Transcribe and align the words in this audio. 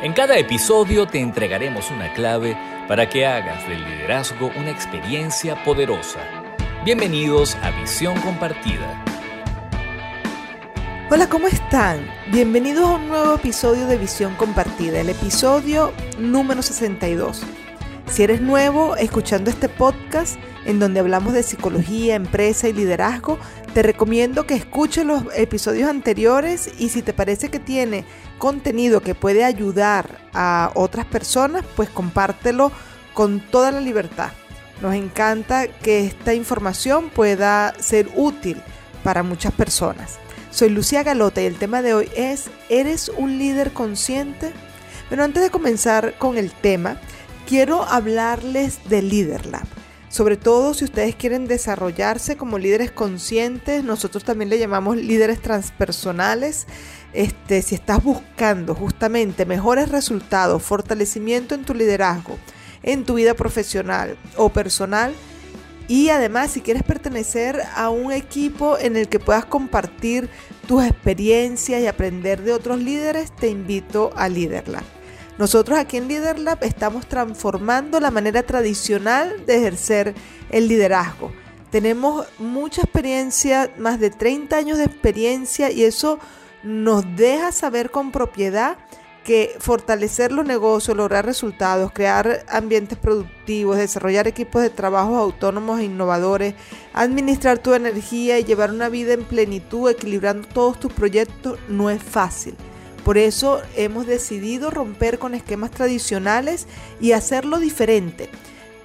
En 0.00 0.12
cada 0.12 0.38
episodio 0.38 1.08
te 1.08 1.18
entregaremos 1.18 1.90
una 1.90 2.12
clave 2.12 2.56
para 2.86 3.08
que 3.08 3.26
hagas 3.26 3.68
del 3.68 3.84
liderazgo 3.84 4.52
una 4.54 4.70
experiencia 4.70 5.64
poderosa. 5.64 6.20
Bienvenidos 6.84 7.56
a 7.56 7.72
Visión 7.72 8.14
Compartida. 8.20 9.04
Hola, 11.10 11.28
¿cómo 11.28 11.48
están? 11.48 12.08
Bienvenidos 12.30 12.88
a 12.88 12.94
un 12.94 13.08
nuevo 13.08 13.34
episodio 13.34 13.88
de 13.88 13.96
Visión 13.96 14.36
Compartida, 14.36 15.00
el 15.00 15.08
episodio 15.08 15.92
número 16.16 16.62
62. 16.62 17.42
Si 18.10 18.22
eres 18.22 18.40
nuevo 18.40 18.96
escuchando 18.96 19.50
este 19.50 19.68
podcast 19.68 20.36
en 20.64 20.80
donde 20.80 21.00
hablamos 21.00 21.34
de 21.34 21.42
psicología, 21.42 22.14
empresa 22.14 22.66
y 22.66 22.72
liderazgo, 22.72 23.38
te 23.74 23.82
recomiendo 23.82 24.46
que 24.46 24.54
escuches 24.54 25.04
los 25.04 25.24
episodios 25.36 25.88
anteriores 25.88 26.70
y 26.78 26.88
si 26.88 27.02
te 27.02 27.12
parece 27.12 27.50
que 27.50 27.60
tiene 27.60 28.04
contenido 28.38 29.02
que 29.02 29.14
puede 29.14 29.44
ayudar 29.44 30.26
a 30.32 30.72
otras 30.74 31.04
personas, 31.04 31.64
pues 31.76 31.90
compártelo 31.90 32.72
con 33.12 33.40
toda 33.40 33.70
la 33.70 33.80
libertad. 33.80 34.30
Nos 34.80 34.94
encanta 34.94 35.68
que 35.68 36.06
esta 36.06 36.34
información 36.34 37.10
pueda 37.10 37.74
ser 37.78 38.08
útil 38.16 38.56
para 39.04 39.22
muchas 39.22 39.52
personas. 39.52 40.18
Soy 40.50 40.70
Lucía 40.70 41.02
Galota 41.02 41.42
y 41.42 41.46
el 41.46 41.56
tema 41.56 41.82
de 41.82 41.94
hoy 41.94 42.08
es 42.16 42.50
¿Eres 42.68 43.10
un 43.10 43.38
líder 43.38 43.72
consciente? 43.72 44.52
Pero 45.10 45.24
antes 45.24 45.42
de 45.42 45.50
comenzar 45.50 46.14
con 46.18 46.36
el 46.36 46.52
tema, 46.52 46.98
quiero 47.48 47.82
hablarles 47.82 48.78
de 48.90 49.00
LeaderLab. 49.00 49.66
Sobre 50.10 50.36
todo 50.36 50.74
si 50.74 50.84
ustedes 50.84 51.14
quieren 51.14 51.46
desarrollarse 51.46 52.36
como 52.36 52.58
líderes 52.58 52.90
conscientes, 52.90 53.82
nosotros 53.82 54.22
también 54.22 54.50
le 54.50 54.58
llamamos 54.58 54.98
líderes 54.98 55.40
transpersonales. 55.40 56.66
Este, 57.14 57.62
si 57.62 57.74
estás 57.74 58.04
buscando 58.04 58.74
justamente 58.74 59.46
mejores 59.46 59.88
resultados, 59.88 60.62
fortalecimiento 60.62 61.54
en 61.54 61.64
tu 61.64 61.72
liderazgo, 61.72 62.38
en 62.82 63.04
tu 63.04 63.14
vida 63.14 63.32
profesional 63.32 64.18
o 64.36 64.50
personal, 64.50 65.14
y 65.88 66.10
además, 66.10 66.50
si 66.50 66.60
quieres 66.60 66.82
pertenecer 66.82 67.62
a 67.74 67.88
un 67.88 68.12
equipo 68.12 68.76
en 68.76 68.94
el 68.94 69.08
que 69.08 69.20
puedas 69.20 69.46
compartir 69.46 70.28
tus 70.66 70.84
experiencias 70.84 71.80
y 71.80 71.86
aprender 71.86 72.42
de 72.42 72.52
otros 72.52 72.78
líderes, 72.78 73.34
te 73.34 73.48
invito 73.48 74.10
a 74.14 74.28
LeaderLab. 74.28 74.97
Nosotros 75.38 75.78
aquí 75.78 75.96
en 75.96 76.08
LeaderLab 76.08 76.64
estamos 76.64 77.06
transformando 77.06 78.00
la 78.00 78.10
manera 78.10 78.42
tradicional 78.42 79.46
de 79.46 79.56
ejercer 79.56 80.14
el 80.50 80.66
liderazgo. 80.66 81.32
Tenemos 81.70 82.26
mucha 82.38 82.82
experiencia, 82.82 83.70
más 83.78 84.00
de 84.00 84.10
30 84.10 84.56
años 84.56 84.78
de 84.78 84.84
experiencia 84.84 85.70
y 85.70 85.84
eso 85.84 86.18
nos 86.64 87.04
deja 87.14 87.52
saber 87.52 87.90
con 87.90 88.10
propiedad 88.10 88.78
que 89.22 89.54
fortalecer 89.60 90.32
los 90.32 90.44
negocios, 90.44 90.96
lograr 90.96 91.24
resultados, 91.24 91.92
crear 91.92 92.44
ambientes 92.48 92.98
productivos, 92.98 93.76
desarrollar 93.76 94.26
equipos 94.26 94.62
de 94.62 94.70
trabajo 94.70 95.18
autónomos 95.18 95.78
e 95.78 95.84
innovadores, 95.84 96.54
administrar 96.94 97.58
tu 97.58 97.74
energía 97.74 98.40
y 98.40 98.44
llevar 98.44 98.72
una 98.72 98.88
vida 98.88 99.12
en 99.12 99.24
plenitud, 99.24 99.90
equilibrando 99.90 100.48
todos 100.48 100.80
tus 100.80 100.92
proyectos, 100.92 101.58
no 101.68 101.90
es 101.90 102.02
fácil. 102.02 102.56
Por 103.08 103.16
eso 103.16 103.62
hemos 103.74 104.06
decidido 104.06 104.70
romper 104.70 105.18
con 105.18 105.34
esquemas 105.34 105.70
tradicionales 105.70 106.66
y 107.00 107.12
hacerlo 107.12 107.58
diferente. 107.58 108.28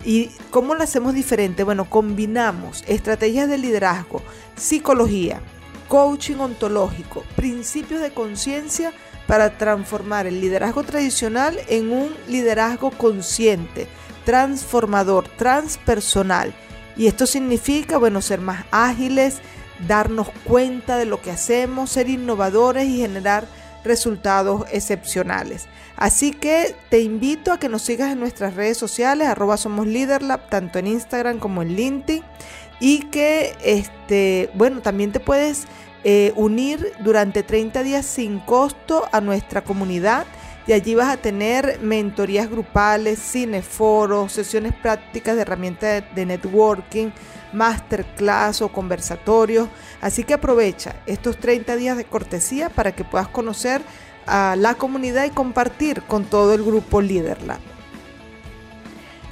¿Y 0.05 0.27
cómo 0.49 0.75
lo 0.75 0.83
hacemos 0.83 1.13
diferente? 1.13 1.65
Bueno, 1.65 1.89
combinamos 1.89 2.85
estrategias 2.87 3.49
de 3.49 3.57
liderazgo, 3.57 4.21
psicología, 4.55 5.41
coaching 5.89 6.37
ontológico, 6.37 7.25
principios 7.35 7.99
de 7.99 8.13
conciencia, 8.13 8.93
para 9.27 9.57
transformar 9.57 10.25
el 10.25 10.39
liderazgo 10.39 10.83
tradicional 10.83 11.59
en 11.67 11.91
un 11.91 12.15
liderazgo 12.29 12.91
consciente, 12.91 13.89
transformador, 14.23 15.27
transpersonal. 15.27 16.55
Y 16.95 17.07
esto 17.07 17.27
significa, 17.27 17.97
bueno, 17.97 18.21
ser 18.21 18.39
más 18.39 18.63
ágiles, 18.71 19.39
darnos 19.85 20.29
cuenta 20.45 20.95
de 20.95 21.03
lo 21.03 21.21
que 21.21 21.31
hacemos, 21.31 21.89
ser 21.89 22.07
innovadores 22.07 22.87
y 22.87 22.99
generar 22.99 23.61
resultados 23.83 24.65
excepcionales. 24.71 25.67
Así 25.95 26.31
que 26.31 26.75
te 26.89 27.01
invito 27.01 27.51
a 27.51 27.59
que 27.59 27.69
nos 27.69 27.83
sigas 27.83 28.11
en 28.11 28.19
nuestras 28.19 28.55
redes 28.55 28.77
sociales, 28.77 29.27
arroba 29.27 29.57
somos 29.57 29.87
Leaderlab, 29.87 30.49
tanto 30.49 30.79
en 30.79 30.87
Instagram 30.87 31.39
como 31.39 31.61
en 31.61 31.75
LinkedIn. 31.75 32.23
Y 32.79 33.03
que, 33.11 33.55
este, 33.63 34.49
bueno, 34.55 34.81
también 34.81 35.11
te 35.11 35.19
puedes 35.19 35.67
eh, 36.03 36.33
unir 36.35 36.91
durante 36.99 37.43
30 37.43 37.83
días 37.83 38.05
sin 38.05 38.39
costo 38.39 39.07
a 39.11 39.21
nuestra 39.21 39.63
comunidad 39.63 40.25
y 40.65 40.73
allí 40.73 40.95
vas 40.95 41.09
a 41.09 41.17
tener 41.17 41.79
mentorías 41.81 42.49
grupales, 42.49 43.19
cineforos, 43.19 44.31
sesiones 44.31 44.73
prácticas 44.73 45.35
de 45.35 45.41
herramientas 45.41 46.03
de, 46.15 46.25
networking, 46.25 47.09
masterclass 47.53 48.61
o 48.61 48.69
conversatorios. 48.69 49.69
Así 50.01 50.23
que 50.23 50.33
aprovecha 50.33 50.95
estos 51.05 51.37
30 51.37 51.75
días 51.75 51.97
de 51.97 52.05
cortesía 52.05 52.69
para 52.69 52.93
que 52.93 53.03
puedas 53.03 53.27
conocer 53.27 53.81
a 54.25 54.55
la 54.57 54.75
comunidad 54.75 55.25
y 55.25 55.29
compartir 55.29 56.01
con 56.03 56.25
todo 56.25 56.53
el 56.53 56.63
grupo 56.63 57.01
Leaderlab. 57.01 57.59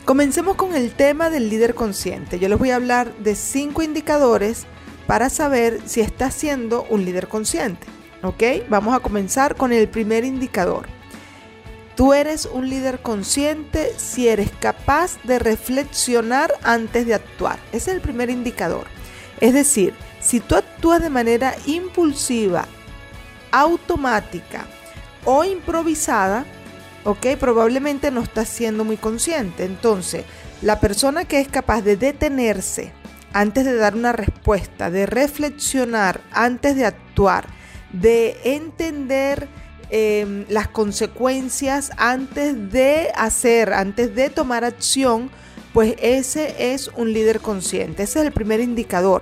Comencemos 0.05 0.55
con 0.55 0.75
el 0.75 0.91
tema 0.91 1.29
del 1.29 1.49
líder 1.49 1.75
consciente. 1.75 2.39
Yo 2.39 2.49
les 2.49 2.57
voy 2.57 2.71
a 2.71 2.75
hablar 2.75 3.13
de 3.17 3.35
cinco 3.35 3.81
indicadores 3.81 4.65
para 5.07 5.29
saber 5.29 5.79
si 5.85 6.01
estás 6.01 6.33
siendo 6.33 6.85
un 6.89 7.05
líder 7.05 7.27
consciente. 7.27 7.87
¿Ok? 8.23 8.43
Vamos 8.69 8.95
a 8.95 8.99
comenzar 8.99 9.55
con 9.55 9.73
el 9.73 9.87
primer 9.87 10.25
indicador. 10.25 11.00
Tú 12.01 12.13
eres 12.13 12.47
un 12.51 12.67
líder 12.67 13.03
consciente 13.03 13.93
si 13.95 14.27
eres 14.27 14.49
capaz 14.59 15.21
de 15.23 15.37
reflexionar 15.37 16.51
antes 16.63 17.05
de 17.05 17.13
actuar. 17.13 17.59
Ese 17.71 17.91
es 17.91 17.97
el 17.97 18.01
primer 18.01 18.31
indicador. 18.31 18.87
Es 19.39 19.53
decir, 19.53 19.93
si 20.19 20.39
tú 20.39 20.55
actúas 20.55 20.99
de 20.99 21.11
manera 21.11 21.53
impulsiva, 21.67 22.65
automática 23.51 24.65
o 25.25 25.43
improvisada, 25.43 26.45
¿ok? 27.03 27.37
Probablemente 27.39 28.09
no 28.09 28.21
estás 28.21 28.49
siendo 28.49 28.83
muy 28.83 28.97
consciente. 28.97 29.63
Entonces, 29.63 30.25
la 30.63 30.79
persona 30.79 31.25
que 31.25 31.39
es 31.39 31.49
capaz 31.49 31.83
de 31.83 31.97
detenerse, 31.97 32.93
antes 33.31 33.63
de 33.63 33.75
dar 33.75 33.93
una 33.93 34.11
respuesta, 34.11 34.89
de 34.89 35.05
reflexionar 35.05 36.19
antes 36.31 36.75
de 36.75 36.85
actuar, 36.87 37.45
de 37.93 38.39
entender 38.43 39.47
em, 39.91 40.45
las 40.49 40.67
consecuencias 40.67 41.91
antes 41.97 42.71
de 42.71 43.09
hacer, 43.15 43.73
antes 43.73 44.15
de 44.15 44.29
tomar 44.29 44.63
acción, 44.63 45.29
pues 45.73 45.95
ese 46.01 46.73
es 46.73 46.89
un 46.95 47.13
líder 47.13 47.39
consciente. 47.39 48.03
Ese 48.03 48.19
es 48.19 48.25
el 48.25 48.31
primer 48.31 48.59
indicador 48.59 49.21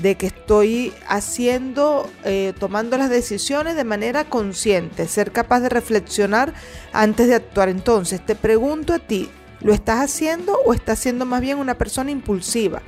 de 0.00 0.14
que 0.14 0.26
estoy 0.26 0.92
haciendo, 1.08 2.08
eh, 2.24 2.54
tomando 2.58 2.96
las 2.96 3.10
decisiones 3.10 3.74
de 3.74 3.84
manera 3.84 4.24
consciente, 4.24 5.08
ser 5.08 5.32
capaz 5.32 5.60
de 5.60 5.68
reflexionar 5.68 6.54
antes 6.92 7.26
de 7.28 7.34
actuar. 7.34 7.68
Entonces, 7.68 8.24
te 8.24 8.34
pregunto 8.34 8.94
a 8.94 8.98
ti, 8.98 9.28
¿lo 9.60 9.74
estás 9.74 10.00
haciendo 10.00 10.56
o 10.64 10.72
estás 10.72 10.98
siendo 10.98 11.26
más 11.26 11.40
bien 11.40 11.58
una 11.58 11.74
persona 11.74 12.10
impulsiva? 12.10 12.80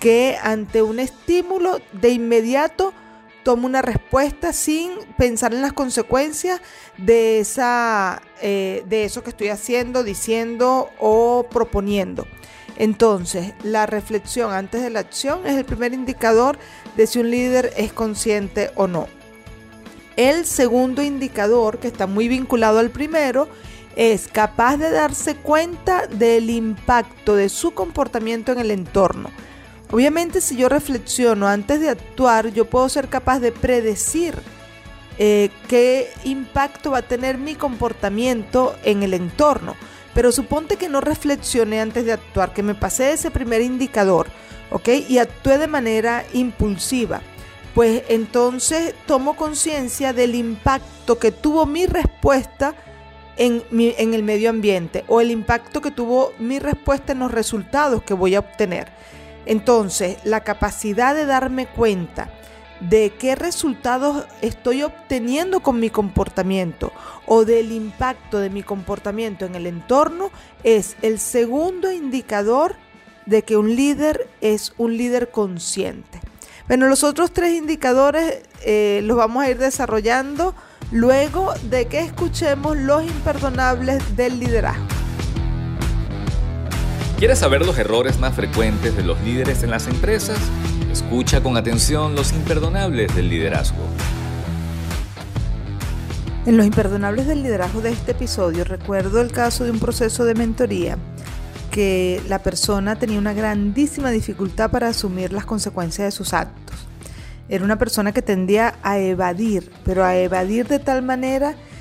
que 0.00 0.36
ante 0.42 0.82
un 0.82 0.98
estímulo 0.98 1.80
de 1.92 2.10
inmediato 2.10 2.92
toma 3.46 3.66
una 3.66 3.80
respuesta 3.80 4.52
sin 4.52 4.90
pensar 5.16 5.54
en 5.54 5.62
las 5.62 5.72
consecuencias 5.72 6.60
de, 6.98 7.38
esa, 7.38 8.20
eh, 8.42 8.82
de 8.88 9.04
eso 9.04 9.22
que 9.22 9.30
estoy 9.30 9.50
haciendo, 9.50 10.02
diciendo 10.02 10.90
o 10.98 11.46
proponiendo. 11.48 12.26
Entonces, 12.76 13.52
la 13.62 13.86
reflexión 13.86 14.52
antes 14.52 14.82
de 14.82 14.90
la 14.90 14.98
acción 14.98 15.46
es 15.46 15.54
el 15.54 15.64
primer 15.64 15.94
indicador 15.94 16.58
de 16.96 17.06
si 17.06 17.20
un 17.20 17.30
líder 17.30 17.72
es 17.76 17.92
consciente 17.92 18.72
o 18.74 18.88
no. 18.88 19.06
El 20.16 20.44
segundo 20.44 21.00
indicador, 21.00 21.78
que 21.78 21.86
está 21.86 22.08
muy 22.08 22.26
vinculado 22.26 22.80
al 22.80 22.90
primero, 22.90 23.48
es 23.94 24.26
capaz 24.26 24.76
de 24.76 24.90
darse 24.90 25.36
cuenta 25.36 26.08
del 26.08 26.50
impacto 26.50 27.36
de 27.36 27.48
su 27.48 27.74
comportamiento 27.74 28.50
en 28.50 28.58
el 28.58 28.72
entorno 28.72 29.30
Obviamente 29.90 30.40
si 30.40 30.56
yo 30.56 30.68
reflexiono 30.68 31.46
antes 31.46 31.80
de 31.80 31.90
actuar, 31.90 32.52
yo 32.52 32.64
puedo 32.64 32.88
ser 32.88 33.08
capaz 33.08 33.38
de 33.38 33.52
predecir 33.52 34.34
eh, 35.18 35.50
qué 35.68 36.10
impacto 36.24 36.90
va 36.90 36.98
a 36.98 37.02
tener 37.02 37.38
mi 37.38 37.54
comportamiento 37.54 38.74
en 38.84 39.02
el 39.02 39.14
entorno. 39.14 39.76
Pero 40.12 40.32
suponte 40.32 40.76
que 40.76 40.88
no 40.88 41.00
reflexioné 41.00 41.80
antes 41.80 42.04
de 42.04 42.12
actuar, 42.12 42.52
que 42.52 42.62
me 42.62 42.74
pasé 42.74 43.12
ese 43.12 43.30
primer 43.30 43.60
indicador, 43.60 44.26
¿ok? 44.70 44.88
Y 45.08 45.18
actué 45.18 45.58
de 45.58 45.66
manera 45.66 46.24
impulsiva. 46.32 47.20
Pues 47.74 48.02
entonces 48.08 48.94
tomo 49.06 49.36
conciencia 49.36 50.14
del 50.14 50.34
impacto 50.34 51.18
que 51.18 51.30
tuvo 51.30 51.66
mi 51.66 51.84
respuesta 51.84 52.74
en, 53.36 53.62
en 53.70 54.14
el 54.14 54.22
medio 54.22 54.48
ambiente 54.48 55.04
o 55.08 55.20
el 55.20 55.30
impacto 55.30 55.82
que 55.82 55.90
tuvo 55.90 56.32
mi 56.38 56.58
respuesta 56.58 57.12
en 57.12 57.18
los 57.18 57.30
resultados 57.30 58.02
que 58.02 58.14
voy 58.14 58.34
a 58.34 58.40
obtener. 58.40 58.88
Entonces, 59.46 60.18
la 60.24 60.42
capacidad 60.42 61.14
de 61.14 61.24
darme 61.24 61.66
cuenta 61.66 62.30
de 62.80 63.14
qué 63.18 63.34
resultados 63.34 64.26
estoy 64.42 64.82
obteniendo 64.82 65.60
con 65.60 65.80
mi 65.80 65.88
comportamiento 65.88 66.92
o 67.24 67.44
del 67.44 67.72
impacto 67.72 68.38
de 68.38 68.50
mi 68.50 68.62
comportamiento 68.62 69.46
en 69.46 69.54
el 69.54 69.66
entorno 69.66 70.30
es 70.62 70.96
el 71.02 71.18
segundo 71.18 71.90
indicador 71.90 72.76
de 73.24 73.42
que 73.42 73.56
un 73.56 73.74
líder 73.74 74.28
es 74.40 74.74
un 74.76 74.96
líder 74.96 75.30
consciente. 75.30 76.20
Bueno, 76.68 76.88
los 76.88 77.04
otros 77.04 77.32
tres 77.32 77.54
indicadores 77.54 78.42
eh, 78.64 79.00
los 79.04 79.16
vamos 79.16 79.44
a 79.44 79.50
ir 79.50 79.58
desarrollando 79.58 80.54
luego 80.90 81.54
de 81.70 81.86
que 81.86 82.00
escuchemos 82.00 82.76
los 82.76 83.04
imperdonables 83.04 84.16
del 84.16 84.40
liderazgo. 84.40 84.95
¿Quieres 87.18 87.38
saber 87.38 87.64
los 87.64 87.78
errores 87.78 88.18
más 88.18 88.34
frecuentes 88.34 88.94
de 88.94 89.02
los 89.02 89.18
líderes 89.22 89.62
en 89.62 89.70
las 89.70 89.86
empresas? 89.86 90.38
Escucha 90.92 91.42
con 91.42 91.56
atención 91.56 92.14
los 92.14 92.34
imperdonables 92.34 93.16
del 93.16 93.30
liderazgo. 93.30 93.82
En 96.44 96.58
los 96.58 96.66
imperdonables 96.66 97.26
del 97.26 97.42
liderazgo 97.42 97.80
de 97.80 97.92
este 97.92 98.12
episodio 98.12 98.64
recuerdo 98.64 99.22
el 99.22 99.32
caso 99.32 99.64
de 99.64 99.70
un 99.70 99.78
proceso 99.78 100.26
de 100.26 100.34
mentoría 100.34 100.98
que 101.70 102.20
la 102.28 102.40
persona 102.40 102.96
tenía 102.96 103.18
una 103.18 103.32
grandísima 103.32 104.10
dificultad 104.10 104.70
para 104.70 104.88
asumir 104.88 105.32
las 105.32 105.46
consecuencias 105.46 106.08
de 106.08 106.12
sus 106.12 106.34
actos. 106.34 106.76
Era 107.48 107.64
una 107.64 107.78
persona 107.78 108.12
que 108.12 108.20
tendía 108.20 108.74
a 108.82 108.98
evadir, 108.98 109.72
pero 109.86 110.04
a 110.04 110.16
evadir 110.16 110.68
de 110.68 110.80
tal 110.80 111.00
manera 111.00 111.52
que 111.52 111.75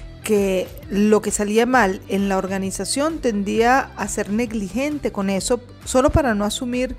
lo 0.89 1.22
que 1.22 1.31
salía 1.31 1.66
mal 1.66 2.01
en 2.07 2.30
la 2.30 2.38
organización 2.38 3.19
tendía 3.19 3.92
a 3.95 4.07
ser 4.07 4.30
negligente 4.30 5.12
con 5.12 5.30
eso, 5.30 5.62
solo 5.83 6.10
para 6.10 6.33
no 6.33 6.45
asumir 6.45 6.95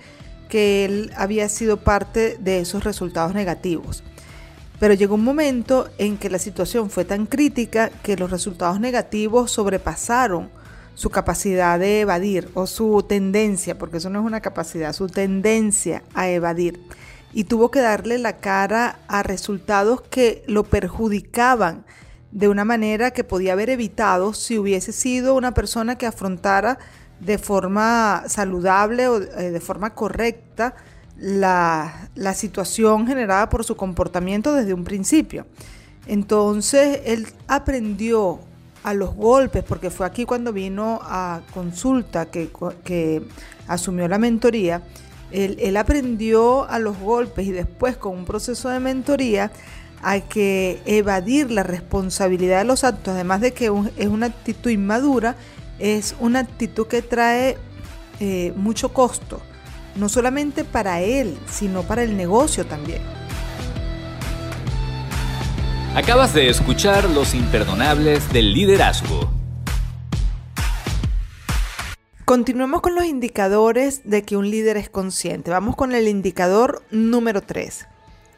que 0.49 0.85
él 0.85 1.13
había 1.17 1.49
sido 1.49 1.79
parte 1.79 2.37
de 2.39 2.61
esos 2.61 2.85
resultados 2.85 3.35
negativos. 3.35 4.05
Pero 4.79 4.95
llegó 4.95 5.15
un 5.15 5.25
momento 5.25 5.89
en 5.99 6.19
que 6.19 6.31
la 6.31 6.39
situación 6.39 6.91
fue 6.91 7.05
tan 7.05 7.27
crítica 7.27 7.91
que 8.03 8.17
los 8.17 8.31
resultados 8.31 8.79
negativos 8.79 9.51
sobrepasaron 9.51 10.51
su 10.95 11.11
capacidad 11.11 11.79
de 11.79 12.01
evadir 12.01 12.49
o 12.55 12.67
su 12.67 13.05
tendencia, 13.07 13.79
porque 13.79 13.99
eso 13.99 14.11
no 14.11 14.21
es 14.21 14.27
una 14.27 14.41
capacidad, 14.41 14.93
su 14.93 15.09
tendencia 15.09 16.03
a 16.15 16.29
evadir. 16.29 16.81
Y 17.33 17.45
tuvo 17.45 17.71
que 17.71 17.81
darle 17.81 18.19
la 18.19 18.39
cara 18.39 18.99
a 19.09 19.23
resultados 19.23 20.01
que 20.03 20.43
lo 20.47 20.65
perjudicaban 20.65 21.85
de 22.33 22.49
una 22.49 22.65
manera 22.65 23.11
que 23.11 23.25
podía 23.25 23.53
haber 23.53 23.71
evitado 23.71 24.35
si 24.35 24.59
hubiese 24.59 24.93
sido 24.93 25.35
una 25.35 25.55
persona 25.55 25.97
que 25.97 26.07
afrontara 26.07 26.79
de 27.21 27.39
forma 27.39 28.25
saludable 28.27 29.09
o 29.09 29.23
eh, 29.23 29.51
de 29.51 29.61
forma 29.61 29.95
correcta 29.95 30.75
la, 31.17 32.11
la 32.15 32.35
situación 32.35 33.07
generada 33.07 33.49
por 33.49 33.65
su 33.65 33.77
comportamiento 33.77 34.53
desde 34.53 34.75
un 34.75 34.85
principio. 34.85 35.47
Entonces 36.07 37.01
él 37.05 37.27
aprendió 37.49 38.41
a 38.87 38.95
los 38.95 39.17
golpes, 39.17 39.65
porque 39.65 39.91
fue 39.91 40.07
aquí 40.07 40.25
cuando 40.25 40.53
vino 40.53 41.01
a 41.03 41.41
consulta 41.53 42.27
que, 42.27 43.23
asumió 43.67 44.07
la 44.07 44.17
mentoría, 44.17 44.83
él, 45.33 45.77
aprendió 45.77 46.69
a 46.69 46.79
los 46.79 46.97
golpes 46.97 47.49
y 47.49 47.51
después 47.51 47.97
con 47.97 48.17
un 48.17 48.25
proceso 48.25 48.69
de 48.69 48.79
mentoría 48.79 49.51
hay 50.09 50.21
que 50.21 50.81
evadir 50.87 51.51
la 51.51 51.65
responsabilidad 51.65 52.59
de 52.59 52.65
los 52.65 52.85
actos, 52.85 53.13
además 53.13 53.41
de 53.41 53.53
que 53.53 53.73
es 53.97 54.07
una 54.07 54.27
actitud 54.27 54.71
inmadura, 54.71 55.35
es 55.81 56.15
una 56.21 56.39
actitud 56.39 56.87
que 56.87 57.03
trae 57.03 57.59
eh, 58.21 58.53
mucho 58.55 58.93
costo, 58.93 59.43
no 59.97 60.09
solamente 60.09 60.63
para 60.63 61.01
él, 61.01 61.37
sino 61.51 61.83
para 61.83 62.05
el 62.05 62.17
negocio 62.17 62.65
también. 62.67 63.03
Acabas 65.97 66.33
de 66.33 66.51
escuchar 66.51 67.11
Los 67.11 67.35
Imperdonables 67.35 68.33
del 68.33 68.55
Liderazgo. 68.55 69.33
Continuemos 72.25 72.81
con 72.81 72.95
los 72.95 73.07
indicadores 73.07 74.03
de 74.05 74.23
que 74.23 74.37
un 74.37 74.49
líder 74.49 74.77
es 74.77 74.89
consciente. 74.89 75.51
Vamos 75.51 75.75
con 75.75 75.97
el 75.97 76.07
indicador 76.07 76.85
número 76.93 77.43
3. 77.43 77.89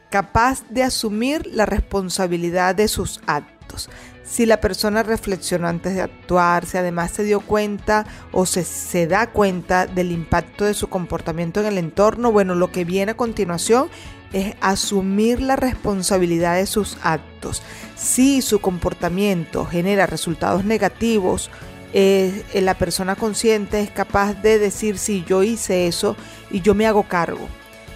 Capaz 0.09 0.63
de 0.69 0.83
asumir 0.83 1.45
la 1.47 1.65
responsabilidad 1.65 2.75
de 2.75 2.87
sus 2.87 3.21
actos. 3.27 3.89
Si 4.23 4.45
la 4.45 4.61
persona 4.61 5.01
reflexionó 5.01 5.67
antes 5.67 5.95
de 5.95 6.01
actuar, 6.01 6.65
si 6.65 6.77
además 6.77 7.11
se 7.11 7.23
dio 7.23 7.39
cuenta 7.39 8.05
o 8.31 8.45
se, 8.45 8.63
se 8.63 9.07
da 9.07 9.27
cuenta 9.27 9.87
del 9.87 10.11
impacto 10.11 10.65
de 10.65 10.75
su 10.75 10.87
comportamiento 10.87 11.59
en 11.59 11.65
el 11.65 11.77
entorno, 11.77 12.31
bueno, 12.31 12.53
lo 12.53 12.71
que 12.71 12.85
viene 12.85 13.13
a 13.13 13.17
continuación 13.17 13.89
es 14.33 14.55
asumir 14.61 15.41
la 15.41 15.55
responsabilidad 15.55 16.55
de 16.55 16.67
sus 16.67 16.97
actos. 17.01 17.63
Si 17.95 18.41
su 18.41 18.59
comportamiento 18.59 19.65
genera 19.65 20.05
resultados 20.05 20.63
negativos, 20.63 21.49
eh, 21.93 22.43
la 22.53 22.75
persona 22.75 23.15
consciente 23.15 23.81
es 23.81 23.89
capaz 23.89 24.35
de 24.35 24.59
decir 24.59 24.97
si 24.97 25.23
yo 25.23 25.41
hice 25.41 25.87
eso 25.87 26.15
y 26.51 26.61
yo 26.61 26.75
me 26.75 26.85
hago 26.85 27.03
cargo. 27.03 27.47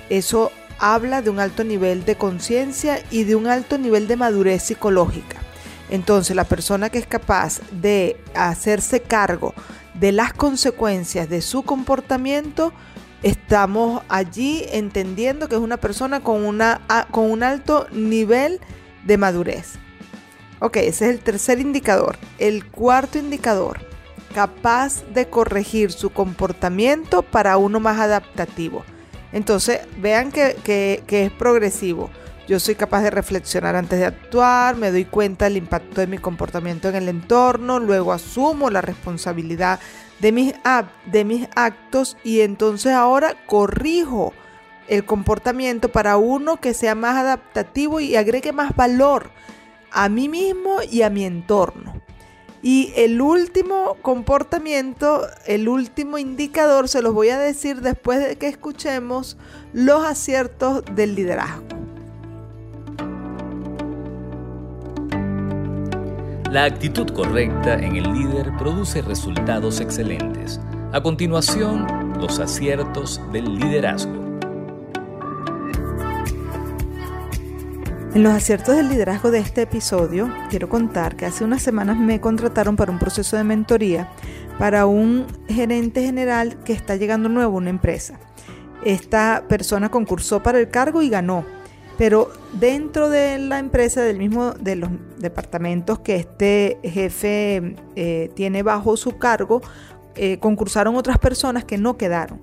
Eso 0.09 0.51
habla 0.79 1.21
de 1.21 1.29
un 1.29 1.39
alto 1.39 1.63
nivel 1.63 2.05
de 2.05 2.15
conciencia 2.15 3.03
y 3.11 3.23
de 3.23 3.35
un 3.35 3.47
alto 3.47 3.77
nivel 3.77 4.07
de 4.07 4.15
madurez 4.15 4.63
psicológica. 4.63 5.37
Entonces 5.89 6.35
la 6.35 6.45
persona 6.45 6.89
que 6.89 6.99
es 6.99 7.07
capaz 7.07 7.61
de 7.71 8.17
hacerse 8.33 9.01
cargo 9.01 9.53
de 9.93 10.11
las 10.11 10.33
consecuencias 10.33 11.29
de 11.29 11.41
su 11.41 11.63
comportamiento, 11.63 12.73
estamos 13.21 14.01
allí 14.09 14.65
entendiendo 14.71 15.47
que 15.47 15.55
es 15.55 15.61
una 15.61 15.77
persona 15.77 16.21
con, 16.21 16.43
una, 16.45 16.81
con 17.11 17.29
un 17.29 17.43
alto 17.43 17.87
nivel 17.91 18.59
de 19.05 19.17
madurez. 19.17 19.73
Ok, 20.59 20.77
ese 20.77 21.09
es 21.09 21.15
el 21.15 21.19
tercer 21.19 21.59
indicador. 21.59 22.17
El 22.39 22.65
cuarto 22.65 23.19
indicador, 23.19 23.79
capaz 24.33 25.03
de 25.13 25.29
corregir 25.29 25.91
su 25.91 26.09
comportamiento 26.09 27.21
para 27.21 27.57
uno 27.57 27.79
más 27.79 27.99
adaptativo. 27.99 28.83
Entonces, 29.33 29.81
vean 29.97 30.31
que, 30.31 31.03
es 31.05 31.31
progresivo. 31.31 32.09
Yo 32.47 32.59
soy 32.59 32.75
capaz 32.75 33.01
de 33.01 33.09
reflexionar 33.09 33.75
antes 33.75 33.99
de 33.99 34.05
actuar, 34.05 34.75
me 34.75 34.91
doy 34.91 35.05
cuenta 35.05 35.45
del 35.45 35.57
impacto 35.57 36.01
de 36.01 36.07
mi 36.07 36.17
comportamiento 36.17 36.89
en 36.89 36.95
el 36.95 37.09
entorno, 37.09 37.79
luego 37.79 38.13
asumo 38.13 38.69
la 38.69 38.81
responsabilidad 38.81 39.79
de 40.19 40.31
mis, 40.33 40.53
de 41.05 41.25
mis 41.25 41.47
actos 41.55 42.17
y 42.23 42.41
entonces 42.41 42.91
ahora 42.93 43.35
corrijo 43.45 44.33
el 44.89 45.05
comportamiento 45.05 45.89
para 45.89 46.17
uno 46.17 46.59
que 46.59 46.73
sea 46.73 46.95
más 46.95 47.15
adaptativo 47.15 48.01
y 48.01 48.17
agregue 48.17 48.51
más 48.51 48.75
valor 48.75 49.31
a 49.91 50.09
mí 50.09 50.27
mismo 50.27 50.79
y 50.89 51.03
a 51.03 51.09
mi 51.09 51.23
entorno. 51.23 52.01
Y 52.63 52.93
el 52.95 53.19
último 53.19 53.97
comportamiento, 54.01 55.27
el 55.45 55.67
último 55.67 56.17
indicador, 56.17 56.87
se 56.87 57.01
los 57.01 57.13
voy 57.13 57.27
a 57.27 57.37
decir 57.37 57.81
después 57.81 58.25
de 58.25 58.37
que 58.37 58.47
escuchemos 58.47 59.35
los 59.73 60.05
aciertos 60.05 60.81
del 60.95 61.13
liderazgo. 61.13 61.61
La 66.53 66.63
actitud 66.63 67.09
correcta 67.09 67.73
en 67.73 67.97
el 67.97 68.13
líder 68.13 68.55
produce 68.57 69.01
resultados 69.01 69.81
excelentes. 69.81 70.61
A 70.93 71.01
continuación, 71.01 72.13
los 72.17 72.39
aciertos 72.39 73.19
del 73.33 73.55
liderazgo. 73.55 74.22
En 78.13 78.21
los 78.21 78.33
aciertos 78.33 78.75
del 78.75 78.89
liderazgo 78.89 79.31
de 79.31 79.39
este 79.39 79.63
episodio, 79.63 80.31
quiero 80.49 80.69
contar 80.69 81.15
que 81.15 81.25
hace 81.25 81.43
unas 81.43 81.63
semanas 81.63 81.97
me 81.97 82.21
contrataron 82.21 82.75
para 82.75 82.91
un 82.91 82.99
proceso 82.99 83.37
de 83.37 83.43
mentoría 83.43 84.09
para 84.59 84.85
un 84.85 85.25
gerente 85.47 86.03
general 86.03 86.63
que 86.63 86.73
está 86.73 86.95
llegando 86.95 87.27
nuevo 87.27 87.55
a 87.55 87.57
una 87.57 87.71
empresa. 87.71 88.19
Esta 88.85 89.45
persona 89.49 89.89
concursó 89.89 90.43
para 90.43 90.59
el 90.59 90.69
cargo 90.69 91.01
y 91.01 91.09
ganó 91.09 91.43
pero 91.97 92.31
dentro 92.53 93.09
de 93.09 93.37
la 93.37 93.59
empresa, 93.59 94.01
del 94.01 94.17
mismo 94.17 94.51
de 94.53 94.75
los 94.75 94.89
departamentos 95.17 95.99
que 95.99 96.15
este 96.15 96.79
jefe 96.83 97.75
eh, 97.95 98.31
tiene 98.35 98.63
bajo 98.63 98.97
su 98.97 99.17
cargo, 99.17 99.61
eh, 100.15 100.39
concursaron 100.39 100.95
otras 100.95 101.19
personas 101.19 101.65
que 101.65 101.77
no 101.77 101.97
quedaron. 101.97 102.41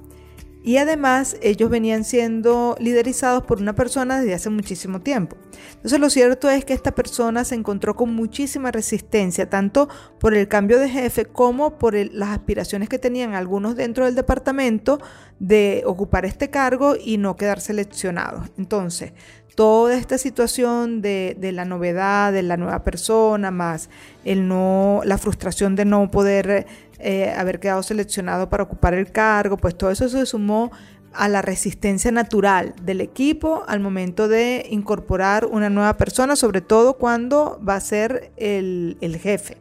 Y 0.62 0.76
además 0.76 1.36
ellos 1.42 1.70
venían 1.70 2.04
siendo 2.04 2.76
liderizados 2.78 3.44
por 3.44 3.60
una 3.60 3.74
persona 3.74 4.20
desde 4.20 4.34
hace 4.34 4.50
muchísimo 4.50 5.00
tiempo. 5.00 5.36
Entonces 5.74 5.98
lo 6.00 6.10
cierto 6.10 6.50
es 6.50 6.64
que 6.64 6.74
esta 6.74 6.94
persona 6.94 7.44
se 7.44 7.54
encontró 7.54 7.96
con 7.96 8.14
muchísima 8.14 8.70
resistencia, 8.70 9.48
tanto 9.48 9.88
por 10.18 10.34
el 10.34 10.48
cambio 10.48 10.78
de 10.78 10.90
jefe 10.90 11.24
como 11.24 11.78
por 11.78 11.94
las 11.94 12.30
aspiraciones 12.30 12.88
que 12.88 12.98
tenían 12.98 13.34
algunos 13.34 13.76
dentro 13.76 14.04
del 14.04 14.14
departamento 14.14 15.00
de 15.38 15.82
ocupar 15.86 16.26
este 16.26 16.50
cargo 16.50 16.94
y 17.02 17.16
no 17.16 17.36
quedar 17.36 17.60
seleccionados. 17.60 18.50
Entonces, 18.58 19.12
toda 19.54 19.94
esta 19.96 20.18
situación 20.18 21.02
de, 21.02 21.36
la 21.52 21.64
novedad, 21.64 22.32
de 22.32 22.42
la 22.42 22.56
nueva 22.56 22.82
persona, 22.82 23.50
más 23.50 23.90
el 24.24 24.48
no, 24.48 25.00
la 25.04 25.18
frustración 25.18 25.76
de 25.76 25.84
no 25.84 26.10
poder 26.10 26.66
eh, 27.00 27.32
haber 27.36 27.60
quedado 27.60 27.82
seleccionado 27.82 28.48
para 28.48 28.62
ocupar 28.62 28.94
el 28.94 29.10
cargo, 29.10 29.56
pues 29.56 29.76
todo 29.76 29.90
eso 29.90 30.08
se 30.08 30.26
sumó 30.26 30.70
a 31.12 31.28
la 31.28 31.42
resistencia 31.42 32.12
natural 32.12 32.74
del 32.82 33.00
equipo 33.00 33.64
al 33.66 33.80
momento 33.80 34.28
de 34.28 34.66
incorporar 34.70 35.46
una 35.46 35.68
nueva 35.68 35.96
persona, 35.96 36.36
sobre 36.36 36.60
todo 36.60 36.94
cuando 36.98 37.60
va 37.66 37.74
a 37.74 37.80
ser 37.80 38.32
el, 38.36 38.96
el 39.00 39.16
jefe. 39.16 39.56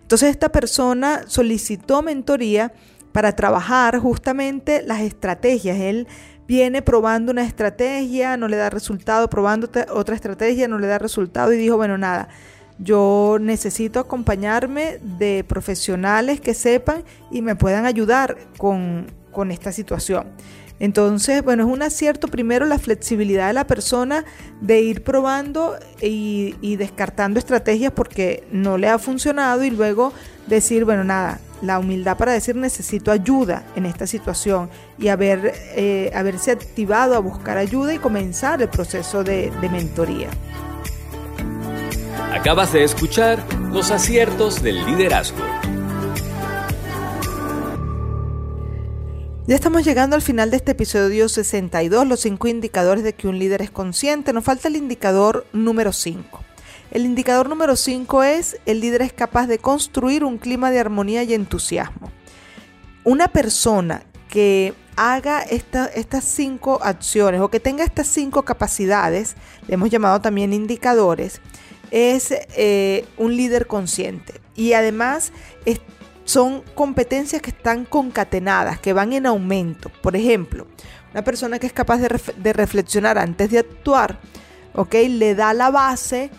Entonces 0.00 0.30
esta 0.30 0.50
persona 0.50 1.24
solicitó 1.26 2.02
mentoría 2.02 2.72
para 3.12 3.36
trabajar 3.36 3.98
justamente 3.98 4.82
las 4.82 5.00
estrategias. 5.00 5.78
Él 5.78 6.06
viene 6.46 6.80
probando 6.80 7.30
una 7.30 7.44
estrategia, 7.44 8.38
no 8.38 8.48
le 8.48 8.56
da 8.56 8.70
resultado, 8.70 9.28
probando 9.28 9.68
otra 9.90 10.14
estrategia, 10.14 10.66
no 10.66 10.78
le 10.78 10.86
da 10.86 10.98
resultado 10.98 11.52
y 11.52 11.58
dijo, 11.58 11.76
bueno, 11.76 11.98
nada, 11.98 12.28
yo 12.78 13.38
necesito 13.40 14.00
acompañarme 14.00 14.98
de 15.02 15.44
profesionales 15.44 16.40
que 16.40 16.54
sepan 16.54 17.04
y 17.30 17.42
me 17.42 17.56
puedan 17.56 17.86
ayudar 17.86 18.36
con, 18.56 19.06
con 19.32 19.50
esta 19.50 19.72
situación. 19.72 20.26
Entonces, 20.80 21.42
bueno, 21.42 21.64
es 21.64 21.72
un 21.72 21.82
acierto 21.82 22.28
primero 22.28 22.64
la 22.64 22.78
flexibilidad 22.78 23.48
de 23.48 23.52
la 23.52 23.66
persona 23.66 24.24
de 24.60 24.80
ir 24.80 25.02
probando 25.02 25.74
y, 26.00 26.54
y, 26.60 26.76
descartando 26.76 27.40
estrategias 27.40 27.92
porque 27.92 28.44
no 28.52 28.78
le 28.78 28.88
ha 28.88 28.98
funcionado 28.98 29.64
y 29.64 29.70
luego 29.70 30.12
decir, 30.46 30.84
bueno, 30.84 31.02
nada, 31.02 31.40
la 31.62 31.80
humildad 31.80 32.16
para 32.16 32.32
decir 32.32 32.54
necesito 32.54 33.10
ayuda 33.10 33.64
en 33.74 33.86
esta 33.86 34.06
situación 34.06 34.70
y 34.98 35.08
haber, 35.08 35.52
eh, 35.74 36.12
haberse 36.14 36.52
activado 36.52 37.16
a 37.16 37.18
buscar 37.18 37.58
ayuda 37.58 37.94
y 37.94 37.98
comenzar 37.98 38.62
el 38.62 38.68
proceso 38.68 39.24
de, 39.24 39.50
de 39.60 39.68
mentoría. 39.68 40.28
Acabas 42.38 42.72
de 42.72 42.84
escuchar 42.84 43.44
los 43.72 43.90
aciertos 43.90 44.62
del 44.62 44.86
liderazgo. 44.86 45.44
Ya 49.48 49.56
estamos 49.56 49.84
llegando 49.84 50.14
al 50.14 50.22
final 50.22 50.52
de 50.52 50.58
este 50.58 50.70
episodio 50.70 51.28
62, 51.28 52.06
los 52.06 52.20
cinco 52.20 52.46
indicadores 52.46 53.02
de 53.02 53.12
que 53.12 53.26
un 53.26 53.40
líder 53.40 53.60
es 53.60 53.72
consciente. 53.72 54.32
Nos 54.32 54.44
falta 54.44 54.68
el 54.68 54.76
indicador 54.76 55.46
número 55.52 55.92
5. 55.92 56.44
El 56.92 57.06
indicador 57.06 57.48
número 57.48 57.74
5 57.74 58.22
es 58.22 58.60
el 58.66 58.80
líder 58.82 59.02
es 59.02 59.12
capaz 59.12 59.48
de 59.48 59.58
construir 59.58 60.22
un 60.22 60.38
clima 60.38 60.70
de 60.70 60.78
armonía 60.78 61.24
y 61.24 61.34
entusiasmo. 61.34 62.12
Una 63.02 63.26
persona 63.26 64.04
que 64.28 64.74
haga 64.94 65.42
estas 65.42 66.24
cinco 66.24 66.78
acciones 66.82 67.40
o 67.40 67.50
que 67.50 67.60
tenga 67.60 67.84
estas 67.84 68.06
cinco 68.06 68.44
capacidades, 68.44 69.34
le 69.66 69.74
hemos 69.74 69.90
llamado 69.90 70.20
también 70.20 70.52
indicadores, 70.52 71.40
es 71.90 72.32
eh, 72.56 73.04
un 73.16 73.36
líder 73.36 73.66
consciente. 73.66 74.40
Y 74.54 74.72
además 74.72 75.32
son 76.28 76.62
competencias 76.74 77.40
que 77.40 77.50
están 77.50 77.86
concatenadas, 77.86 78.78
que 78.78 78.92
van 78.92 79.14
en 79.14 79.24
aumento. 79.24 79.90
Por 80.02 80.14
ejemplo, 80.14 80.66
una 81.12 81.24
persona 81.24 81.58
que 81.58 81.66
es 81.66 81.72
capaz 81.72 81.98
de, 81.98 82.20
de 82.36 82.52
reflexionar 82.52 83.16
antes 83.16 83.50
de 83.50 83.60
actuar, 83.60 84.20
¿ok? 84.74 84.94
Le 85.08 85.34
da 85.34 85.54
la 85.54 85.70
base 85.70 86.30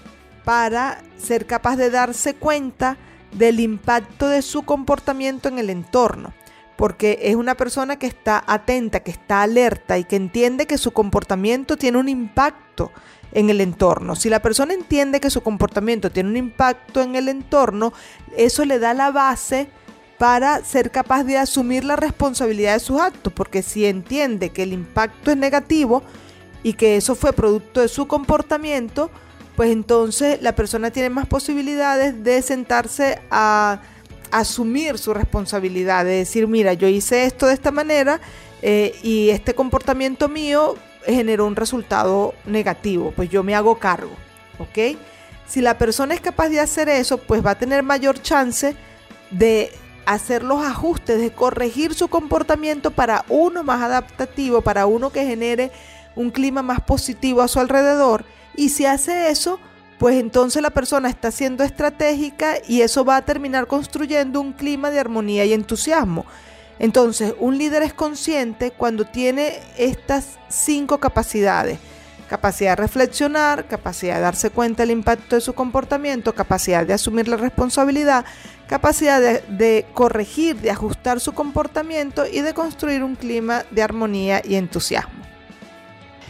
para 0.46 1.02
ser 1.18 1.48
capaz 1.48 1.76
de 1.76 1.90
darse 1.90 2.36
cuenta 2.36 2.98
del 3.32 3.60
impacto 3.60 4.28
de 4.28 4.44
su 4.44 4.62
comportamiento 4.62 5.50
en 5.50 5.58
el 5.58 5.72
entorno, 5.72 6.34
porque 6.78 7.20
es 7.24 7.36
una 7.36 7.56
persona 7.56 7.98
que 7.98 8.08
está 8.08 8.44
atenta, 8.46 9.00
que 9.02 9.12
está 9.12 9.42
alerta 9.42 9.98
y 9.98 10.04
que 10.04 10.16
entiende 10.18 10.68
que 10.68 10.78
su 10.78 10.92
comportamiento 10.92 11.78
tiene 11.78 11.98
un 11.98 12.10
impacto 12.10 12.92
en 13.32 13.50
el 13.50 13.62
entorno. 13.62 14.16
Si 14.16 14.30
la 14.30 14.42
persona 14.42 14.74
entiende 14.74 15.20
que 15.20 15.30
su 15.30 15.42
comportamiento 15.42 16.10
tiene 16.10 16.30
un 16.30 16.38
impacto 16.38 17.02
en 17.02 17.16
el 17.16 17.30
entorno, 17.30 17.94
eso 18.36 18.66
le 18.66 18.80
da 18.80 18.94
la 18.94 19.12
base 19.12 19.68
para 20.18 20.64
ser 20.66 20.92
capaz 20.92 21.24
de 21.24 21.38
asumir 21.38 21.86
la 21.86 21.96
responsabilidad 21.96 22.74
de 22.74 22.80
sus 22.80 23.00
actos, 23.00 23.32
porque 23.32 23.62
si 23.62 23.86
entiende 23.86 24.50
que 24.50 24.64
el 24.64 24.74
impacto 24.74 25.32
es 25.32 25.38
negativo 25.38 26.04
y 26.62 26.74
que 26.74 26.98
eso 26.98 27.16
fue 27.16 27.32
producto 27.32 27.82
de 27.82 27.88
su 27.88 28.08
comportamiento, 28.08 29.10
pues 29.56 29.72
entonces 29.72 30.42
la 30.42 30.56
persona 30.56 30.92
tiene 30.92 31.10
más 31.10 31.26
posibilidades 31.26 32.22
de 32.24 32.42
sentarse 32.42 33.22
a 33.32 33.82
asumir 34.32 34.98
su 34.98 35.14
responsabilidad, 35.14 36.06
de 36.06 36.12
decir, 36.12 36.48
mira, 36.48 36.74
yo 36.74 36.88
hice 36.88 37.26
esto 37.26 37.48
de 37.48 37.54
esta 37.54 37.72
manera 37.72 38.20
eh, 38.62 38.96
y 39.04 39.30
este 39.30 39.56
comportamiento 39.56 40.28
mío 40.28 40.76
generó 41.14 41.46
un 41.46 41.56
resultado 41.56 42.34
negativo, 42.46 43.14
pues 43.16 43.30
yo 43.30 43.44
me 43.44 43.56
hago 43.56 43.80
cargo, 43.80 44.12
¿ok? 44.58 44.98
Si 45.48 45.62
la 45.62 45.78
persona 45.78 46.14
es 46.14 46.22
capaz 46.22 46.50
de 46.50 46.60
hacer 46.60 46.90
eso, 46.90 47.18
pues 47.18 47.46
va 47.46 47.52
a 47.52 47.60
tener 47.60 47.84
mayor 47.84 48.22
chance 48.22 48.76
de 49.32 49.72
hacer 50.06 50.44
los 50.44 50.64
ajustes, 50.64 51.20
de 51.20 51.32
corregir 51.32 51.94
su 51.94 52.08
comportamiento 52.08 52.92
para 52.92 53.26
uno 53.30 53.64
más 53.64 53.82
adaptativo, 53.82 54.62
para 54.62 54.86
uno 54.86 55.12
que 55.12 55.26
genere 55.26 55.72
un 56.16 56.32
clima 56.32 56.62
más 56.62 56.82
positivo 56.82 57.42
a 57.42 57.48
su 57.48 57.60
alrededor 57.60 58.26
y 58.56 58.70
si 58.70 58.86
hace 58.86 59.30
eso, 59.30 59.60
pues 60.00 60.18
entonces 60.18 60.62
la 60.62 60.70
persona 60.70 61.10
está 61.10 61.32
siendo 61.32 61.64
estratégica 61.64 62.56
y 62.68 62.82
eso 62.82 63.06
va 63.06 63.16
a 63.16 63.22
terminar 63.26 63.68
construyendo 63.68 64.42
un 64.42 64.54
clima 64.54 64.90
de 64.90 65.00
armonía 65.00 65.46
y 65.46 65.54
entusiasmo. 65.54 66.26
Entonces, 66.80 67.36
un 67.40 67.58
líder 67.58 67.84
es 67.84 67.94
consciente 67.94 68.72
cuando 68.72 69.06
tiene 69.06 69.60
estas 69.78 70.40
cinco 70.48 70.98
capacidades. 71.00 71.78
Capacidad 72.30 72.72
de 72.72 72.84
reflexionar, 72.84 73.66
capacidad 73.66 74.16
de 74.16 74.22
darse 74.22 74.50
cuenta 74.50 74.84
del 74.84 74.92
impacto 74.92 75.36
de 75.36 75.42
su 75.42 75.54
comportamiento, 75.54 76.34
capacidad 76.34 76.86
de 76.86 76.94
asumir 76.94 77.28
la 77.28 77.38
responsabilidad, 77.38 78.24
capacidad 78.68 79.20
de, 79.20 79.86
corregir, 79.94 80.58
de 80.58 80.72
ajustar 80.72 81.20
su 81.20 81.34
comportamiento 81.34 82.26
y 82.32 82.42
de 82.42 82.54
construir 82.54 83.04
un 83.04 83.16
clima 83.16 83.64
de 83.72 83.82
armonía 83.82 84.42
y 84.46 84.56
entusiasmo. 84.56 85.20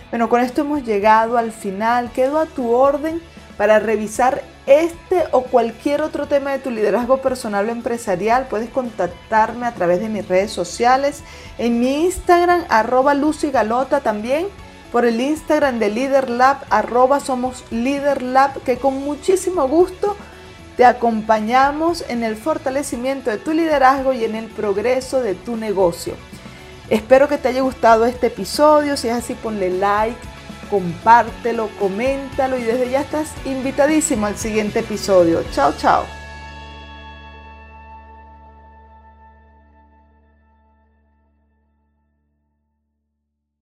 Bueno, 0.10 0.30
con 0.30 0.42
esto 0.42 0.62
hemos 0.62 0.84
llegado 0.84 1.38
al 1.38 1.52
final. 1.52 2.12
Quedo 2.12 2.40
a 2.40 2.46
tu 2.48 2.72
orden 2.72 3.22
para 3.60 3.78
revisar 3.78 4.42
este 4.68 5.26
o 5.32 5.42
cualquier 5.42 6.02
otro 6.02 6.30
tema 6.30 6.54
de 6.54 6.60
tu 6.60 6.72
liderazgo 6.72 7.18
personal 7.18 7.68
o 7.68 7.72
empresarial. 7.74 8.48
Puedes 8.48 8.70
contactarme 8.70 9.66
a 9.66 9.74
través 9.74 10.00
de 10.00 10.08
mis 10.08 10.26
redes 10.26 10.50
sociales, 10.50 11.24
en 11.58 11.78
mi 11.82 12.06
Instagram, 12.06 12.64
arroba 12.70 13.16
Lucy 13.16 13.52
Galota 13.52 14.00
también, 14.00 14.48
por 14.94 15.04
el 15.04 15.20
Instagram 15.20 15.78
de 15.78 15.90
LeaderLab, 15.90 16.60
arroba 16.70 17.20
somos 17.20 17.66
LeaderLab, 17.70 18.62
que 18.64 18.78
con 18.78 19.04
muchísimo 19.04 19.68
gusto 19.68 20.16
te 20.78 20.86
acompañamos 20.86 22.06
en 22.08 22.24
el 22.24 22.38
fortalecimiento 22.38 23.30
de 23.30 23.40
tu 23.40 23.52
liderazgo 23.52 24.14
y 24.14 24.24
en 24.24 24.36
el 24.36 24.46
progreso 24.46 25.22
de 25.22 25.36
tu 25.36 25.58
negocio. 25.58 26.14
Espero 26.90 27.28
que 27.28 27.38
te 27.38 27.50
haya 27.50 27.62
gustado 27.62 28.06
este 28.06 28.28
episodio. 28.28 28.96
Si 28.96 29.10
es 29.10 29.16
así, 29.16 29.36
ponle 29.36 29.70
like, 29.70 30.18
compártelo, 30.70 31.70
coméntalo 31.80 32.58
y 32.58 32.64
desde 32.64 32.90
ya 32.90 33.02
estás 33.02 33.34
invitadísimo 33.46 34.26
al 34.26 34.38
siguiente 34.38 34.80
episodio. 34.80 35.44
Chao, 35.52 35.74
chao. 35.78 36.19